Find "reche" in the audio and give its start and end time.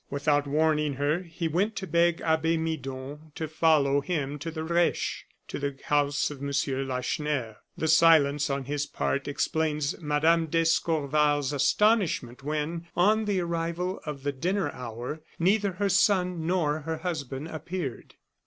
4.63-5.25